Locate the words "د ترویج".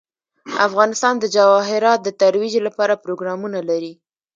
2.03-2.53